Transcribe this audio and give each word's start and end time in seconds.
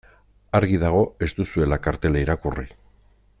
Argi 0.59 0.79
dago 0.83 1.03
ez 1.27 1.29
duzuela 1.41 1.79
kartela 1.89 2.25
irakurri. 2.27 2.67